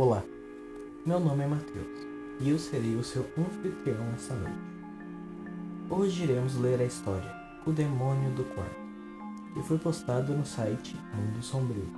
[0.00, 0.22] Olá,
[1.04, 2.06] meu nome é Matheus
[2.38, 4.56] e eu serei o seu anfitrião essa noite.
[5.90, 7.34] Hoje iremos ler a história
[7.66, 8.76] O Demônio do Quarto,
[9.54, 11.92] que foi postado no site Mundo Sombrio.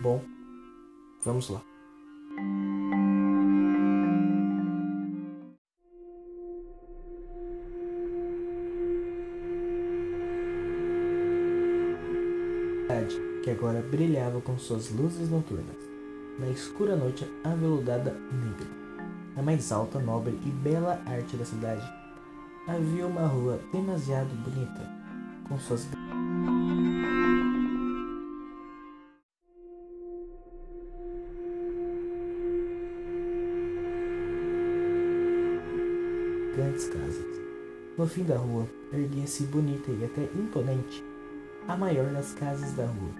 [0.00, 0.22] Bom,
[1.24, 1.60] vamos lá.
[13.42, 15.97] que agora brilhava com suas luzes noturnas,
[16.38, 18.66] na escura noite aveludada negra.
[19.34, 21.82] Na mais alta, nobre e bela arte da cidade,
[22.66, 24.88] havia uma rua demasiado bonita,
[25.48, 25.86] com suas
[36.54, 37.26] grandes casas.
[37.96, 41.02] No fim da rua, erguia-se bonita e até imponente
[41.66, 43.10] a maior das casas da rua,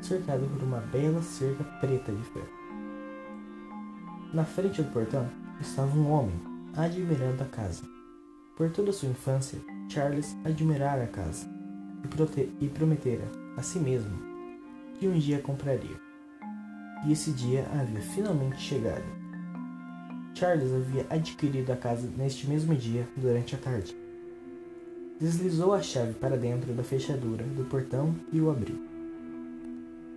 [0.00, 2.61] cercada por uma bela cerca preta de ferro.
[4.32, 5.28] Na frente do portão
[5.60, 6.34] estava um homem,
[6.76, 7.82] admirando a casa.
[8.56, 9.58] Por toda sua infância,
[9.88, 11.46] Charles admirara a casa
[12.04, 13.24] e, e prometera
[13.56, 14.16] a si mesmo
[14.98, 16.00] que um dia compraria.
[17.04, 19.04] E esse dia havia finalmente chegado.
[20.34, 24.02] Charles havia adquirido a casa neste mesmo dia durante a tarde
[25.22, 28.76] deslizou a chave para dentro da fechadura do portão e o abriu.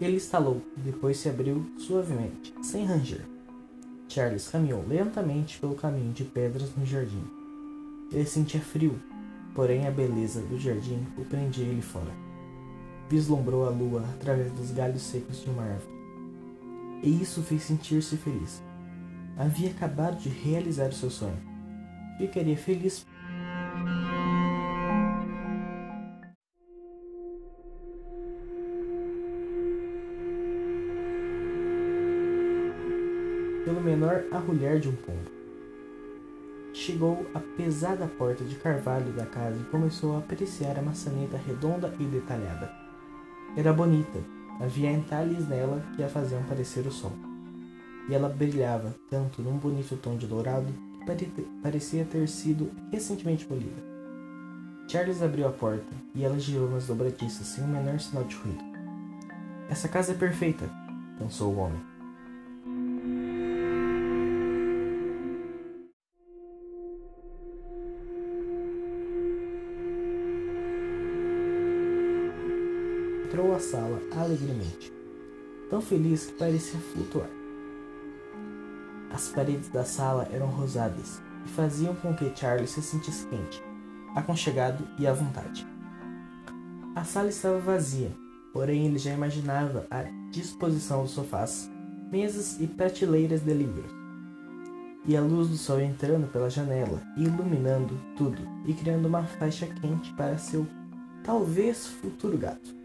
[0.00, 3.31] Ele instalou, depois se abriu suavemente, sem ranger.
[4.12, 7.24] Charles caminhou lentamente pelo caminho de pedras no jardim.
[8.12, 9.00] Ele sentia frio,
[9.54, 12.12] porém a beleza do jardim o prendia ele fora.
[13.08, 15.94] Vislumbrou a lua através dos galhos secos de uma árvore.
[17.02, 18.62] E isso fez sentir-se feliz.
[19.38, 21.40] Havia acabado de realizar o seu sonho.
[22.18, 23.06] Ficaria feliz
[33.64, 35.30] pelo menor arrulhar de um pombo.
[36.72, 41.92] Chegou à pesada porta de carvalho da casa e começou a apreciar a maçaneta redonda
[42.00, 42.72] e detalhada.
[43.56, 44.18] Era bonita,
[44.60, 47.12] havia entalhes nela que a faziam parecer o sol.
[48.08, 53.82] E ela brilhava tanto num bonito tom de dourado que parecia ter sido recentemente polida.
[54.88, 58.64] Charles abriu a porta e ela girou nas dobradiças sem o menor sinal de ruído.
[59.68, 60.68] Essa casa é perfeita,
[61.18, 61.91] pensou o homem.
[73.32, 74.92] Entrou à sala alegremente,
[75.70, 77.30] tão feliz que parecia flutuar.
[79.10, 83.62] As paredes da sala eram rosadas e faziam com que Charlie se sentisse quente,
[84.14, 85.66] aconchegado e à vontade.
[86.94, 88.10] A sala estava vazia,
[88.52, 91.70] porém ele já imaginava a disposição dos sofás,
[92.10, 93.90] mesas e prateleiras de livros.
[95.06, 100.12] E a luz do sol entrando pela janela iluminando tudo e criando uma faixa quente
[100.12, 100.66] para seu
[101.24, 102.81] talvez futuro gato.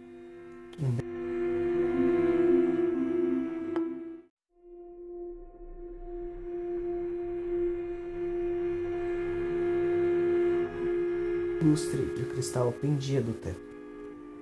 [11.77, 13.59] Lustre de cristal pendia do teto.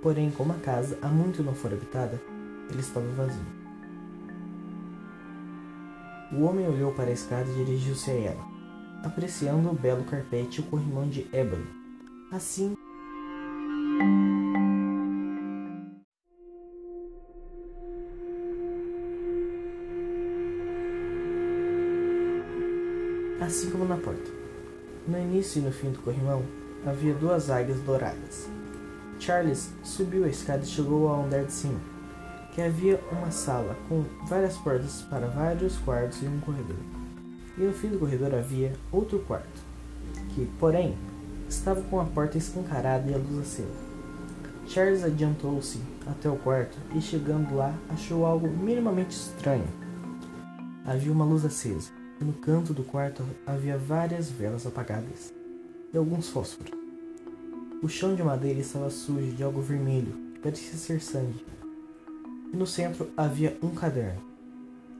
[0.01, 2.21] Porém, como a casa há muito não fora habitada,
[2.69, 3.45] ele estava vazio.
[6.31, 8.45] O homem olhou para a escada e dirigiu-se a ela,
[9.03, 11.67] apreciando o belo carpete e o corrimão de ébano.
[12.31, 12.75] Assim,
[23.39, 24.31] assim como na porta.
[25.07, 26.43] No início e no fim do corrimão
[26.85, 28.49] havia duas águias douradas.
[29.19, 31.79] Charles subiu a escada e chegou ao andar de cima,
[32.53, 36.77] que havia uma sala com várias portas para vários quartos e um corredor.
[37.57, 39.61] E no fim do corredor havia outro quarto,
[40.33, 40.97] que, porém,
[41.47, 43.85] estava com a porta escancarada e a luz acesa.
[44.67, 49.67] Charles adiantou-se até o quarto e, chegando lá, achou algo minimamente estranho.
[50.85, 55.33] Havia uma luz acesa no canto do quarto havia várias velas apagadas
[55.93, 56.71] e alguns fósforos.
[57.83, 61.45] O chão de madeira estava sujo de algo vermelho, que parecia ser sangue.
[62.53, 64.21] E no centro havia um caderno,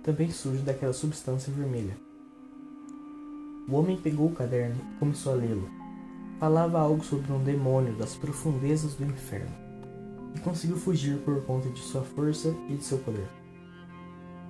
[0.03, 1.97] também sujo daquela substância vermelha.
[3.67, 5.69] O homem pegou o caderno e começou a lê-lo.
[6.39, 9.55] Falava algo sobre um demônio das profundezas do inferno
[10.35, 13.27] e conseguiu fugir por conta de sua força e de seu poder.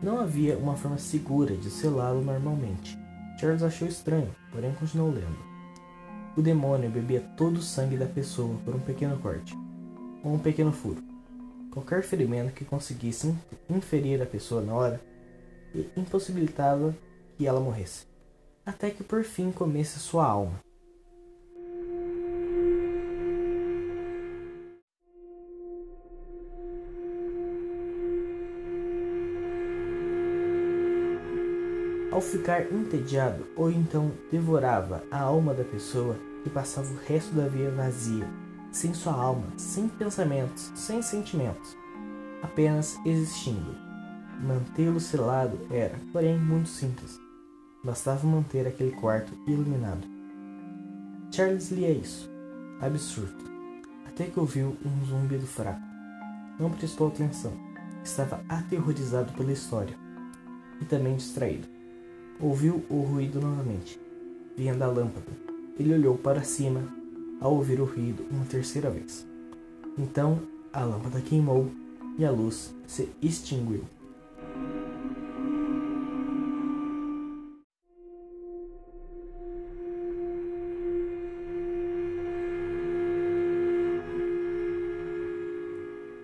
[0.05, 2.95] Não havia uma forma segura de selá-lo normalmente.
[3.39, 5.35] Charles achou estranho, porém continuou lendo.
[6.37, 9.57] O demônio bebia todo o sangue da pessoa por um pequeno corte,
[10.23, 11.01] ou um pequeno furo.
[11.71, 13.33] Qualquer ferimento que conseguisse
[13.67, 15.01] inferir a pessoa na hora
[15.97, 16.95] impossibilitava
[17.35, 18.05] que ela morresse,
[18.63, 20.59] até que por fim comesse sua alma.
[32.15, 36.15] Ao ficar entediado, ou então devorava a alma da pessoa
[36.45, 38.25] que passava o resto da vida vazia,
[38.71, 41.75] sem sua alma, sem pensamentos, sem sentimentos,
[42.41, 43.75] apenas existindo.
[44.41, 47.19] Mantê-lo selado era, porém, muito simples.
[47.83, 50.07] Bastava manter aquele quarto iluminado.
[51.33, 52.31] Charles lia isso,
[52.79, 53.43] absurdo,
[54.07, 55.81] até que ouviu um zumbido fraco.
[56.57, 57.51] Não prestou atenção.
[58.01, 59.97] Estava aterrorizado pela história
[60.79, 61.74] e também distraído.
[62.39, 63.99] Ouviu o ruído novamente.
[64.57, 65.31] Vinha da lâmpada.
[65.79, 66.81] Ele olhou para cima
[67.39, 69.25] ao ouvir o ruído uma terceira vez.
[69.97, 70.39] Então
[70.71, 71.69] a lâmpada queimou
[72.17, 73.83] e a luz se extinguiu.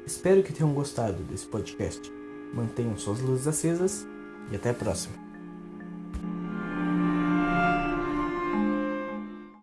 [0.05, 2.11] Espero que tenham gostado desse podcast.
[2.53, 4.05] Mantenham suas luzes acesas
[4.51, 5.30] e até a próxima.